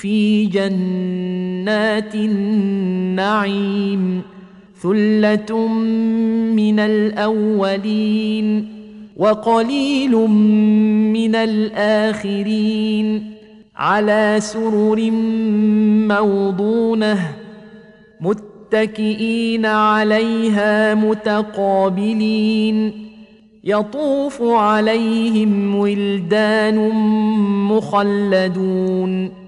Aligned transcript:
في 0.00 0.46
جنات 0.46 2.14
النعيم 2.14 3.62
ثلة 4.82 5.68
من 6.54 6.80
الأولين 6.80 8.68
وقليل 9.16 10.12
من 11.12 11.34
الآخرين 11.34 13.24
على 13.76 14.36
سرر 14.38 15.10
موضونة 16.08 17.34
متكئين 18.20 19.66
عليها 19.66 20.94
متقابلين 20.94 22.92
يطوف 23.64 24.42
عليهم 24.42 25.74
ولدان 25.74 26.90
مخلدون 27.68 29.47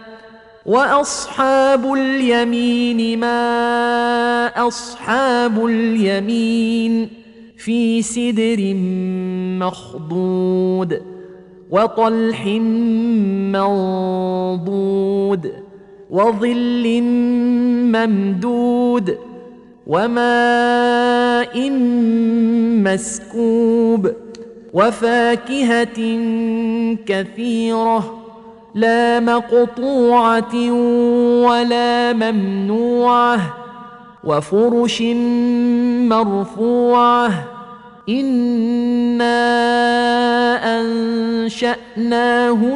واصحاب 0.65 1.93
اليمين 1.93 3.19
ما 3.19 4.47
اصحاب 4.67 5.65
اليمين 5.65 7.09
في 7.57 8.01
سدر 8.01 8.73
مخضود 9.59 11.01
وطلح 11.71 12.45
منضود 13.55 15.53
وظل 16.09 17.01
ممدود 17.93 19.17
وماء 19.87 21.69
مسكوب 22.83 24.11
وفاكهه 24.73 25.99
كثيره 27.05 28.20
لا 28.73 29.19
مقطوعة 29.19 30.71
ولا 31.45 32.13
ممنوعة 32.13 33.39
وفرش 34.23 35.01
مرفوعة 36.11 37.31
إنا 38.09 39.41
أنشأناهن 42.01 42.69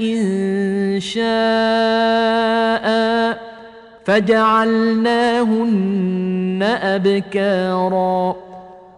إن 0.00 1.00
شاء 1.00 2.88
فجعلناهن 4.04 5.58
أبكارا 6.82 8.36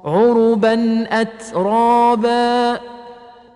عربا 0.05 1.07
اترابا 1.11 2.81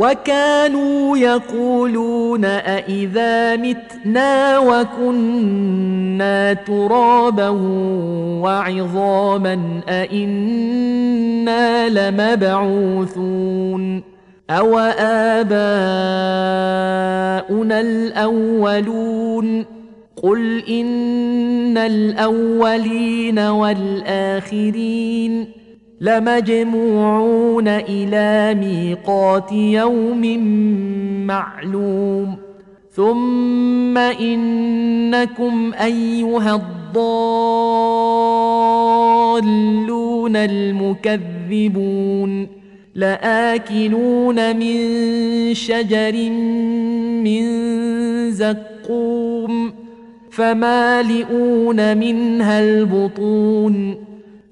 وكانوا 0.00 1.18
يقولون 1.18 2.44
أإذا 2.44 3.56
متنا 3.56 4.58
وكنا 4.58 6.52
ترابا 6.52 7.48
وعظاما 8.42 9.80
أإنا 9.88 11.88
لمبعوثون 12.10 14.02
أو 14.50 14.78
آباؤنا 15.38 15.50
الأولون 17.80 19.64
قل 20.22 20.64
إن 20.68 21.78
الأولين 21.78 23.38
والآخرين 23.38 24.80
لمجموعون 26.00 27.68
إلى 27.68 28.60
ميقات 28.60 29.52
يوم 29.52 30.38
معلوم. 31.26 32.36
ثم 32.92 33.98
إنكم 33.98 35.72
أيها 35.84 36.54
الضالون 36.54 36.86
المكذبون. 40.36 42.46
لآكلون 42.94 44.56
من 44.56 44.74
شجر 45.54 46.30
من 47.24 47.42
زقوم. 48.30 49.72
فمالئون 50.30 51.98
منها 51.98 52.60
البطون. 52.60 54.09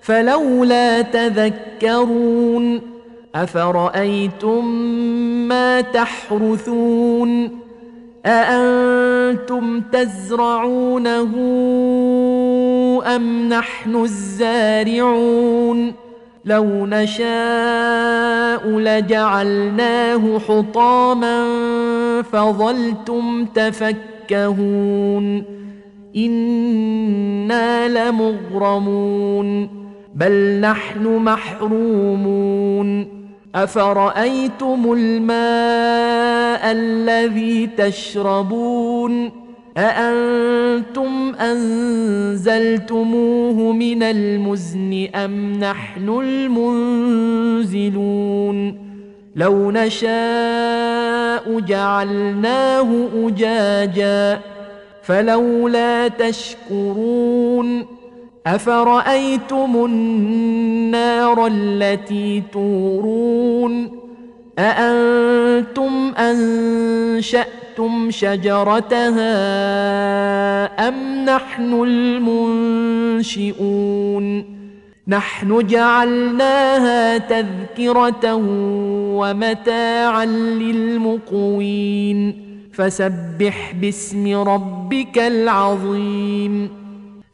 فلولا 0.00 1.02
تذكرون 1.02 2.80
أفرأيتم 3.34 4.64
ما 5.48 5.80
تحرثون 5.80 7.58
أأنتم 8.26 9.80
تزرعونه 9.80 11.30
أم 13.06 13.48
نحن 13.48 13.96
الزارعون 13.96 15.92
لو 16.44 16.86
نشاء 16.86 18.68
لجعلناه 18.68 20.38
حطاما 20.38 21.44
فظلتم 22.22 23.44
تفكهون 23.44 25.44
إنا 26.16 27.88
لمغرمون 27.88 29.79
بل 30.14 30.60
نحن 30.60 31.06
محرومون. 31.06 33.20
أفرأيتم 33.54 34.92
الماء 34.92 36.72
الذي 36.72 37.66
تشربون؟ 37.66 39.30
أأنتم 39.76 41.34
أنزلتموه 41.40 42.92
من 43.72 44.02
المزن 44.02 45.08
أم 45.14 45.52
نحن 45.52 46.08
المنزلون؟ 47.68 48.90
لو 49.36 49.70
نشاء 49.70 51.60
جعلناه 51.60 53.08
أجاجا 53.14 54.40
فلولا 55.02 56.08
تشكرون. 56.08 57.99
أفرأيتم 58.46 59.84
النار 59.84 61.46
التي 61.46 62.42
تورون؟ 62.52 64.00
أأنتم 64.58 66.12
أنشأتم 66.18 68.10
شجرتها 68.10 69.28
أم 70.88 71.24
نحن 71.24 71.72
المنشئون؟ 73.28 74.44
نحن 75.08 75.66
جعلناها 75.66 77.18
تذكرة 77.18 78.34
ومتاعا 79.14 80.26
للمقوين. 80.26 82.46
فسبح 82.72 83.74
باسم 83.80 84.36
ربك 84.36 85.18
العظيم. 85.18 86.79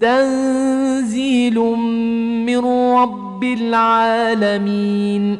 تنزيل 0.00 1.58
من 2.46 2.58
رب 2.94 3.44
العالمين. 3.44 5.36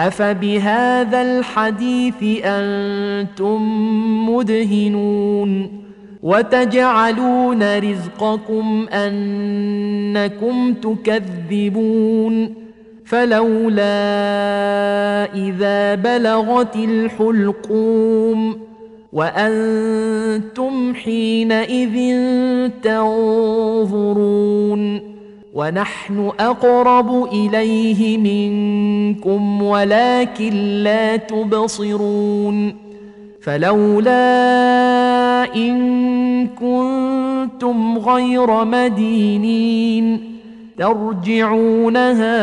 أفبهذا 0.00 1.22
الحديث 1.22 2.44
أنتم 2.44 3.60
مدهنون. 4.30 5.84
وتجعلون 6.22 7.78
رزقكم 7.78 8.86
أنكم 8.92 10.74
تكذبون. 10.74 12.54
فلولا 13.04 13.84
إذا 15.34 15.94
بلغت 15.94 16.76
الحلقوم 16.76 18.56
وأنتم 19.14 20.94
حينئذ 20.94 22.20
تنظرون 22.82 24.34
ونحن 25.54 26.32
أقرب 26.40 27.24
إليه 27.32 28.18
منكم 28.18 29.62
ولكن 29.62 30.54
لا 30.82 31.16
تبصرون 31.16 32.74
فلولا 33.42 34.14
إن 35.56 36.46
كنتم 36.46 37.98
غير 37.98 38.64
مدينين 38.64 40.34
ترجعونها 40.78 42.38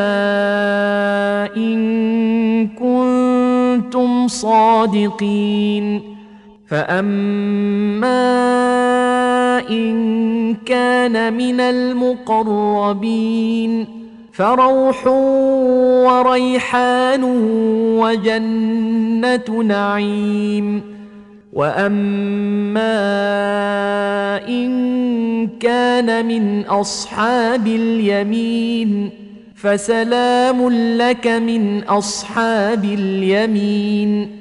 إن 1.58 2.68
كنتم 2.68 4.28
صادقين 4.28 6.11
فاما 6.72 8.10
ان 9.70 10.56
كان 10.66 11.34
من 11.34 11.60
المقربين 11.60 13.22
فروح 14.34 15.08
وريحان 16.08 17.24
وجنه 18.00 19.64
نعيم 19.64 20.82
واما 21.54 22.88
ان 24.48 24.72
كان 25.60 26.26
من 26.26 26.66
اصحاب 26.66 27.68
اليمين 27.68 29.10
فسلام 29.56 30.70
لك 30.98 31.28
من 31.28 31.84
اصحاب 31.84 32.84
اليمين 32.84 34.41